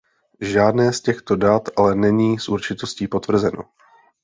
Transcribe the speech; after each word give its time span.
Žádné 0.41 0.93
z 0.93 1.01
těchto 1.01 1.35
dat 1.35 1.63
ale 1.77 1.95
není 1.95 2.39
s 2.39 2.49
určitostí 2.49 3.07
potvrzeno. 3.07 3.63